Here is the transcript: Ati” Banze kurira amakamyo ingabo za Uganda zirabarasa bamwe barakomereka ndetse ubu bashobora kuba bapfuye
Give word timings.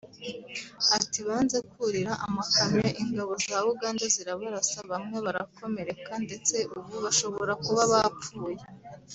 Ati” 0.97 1.19
Banze 1.27 1.57
kurira 1.71 2.11
amakamyo 2.25 2.89
ingabo 3.01 3.33
za 3.45 3.57
Uganda 3.71 4.03
zirabarasa 4.15 4.79
bamwe 4.91 5.17
barakomereka 5.25 6.13
ndetse 6.25 6.55
ubu 6.77 6.93
bashobora 7.05 7.53
kuba 7.65 7.83
bapfuye 7.91 8.63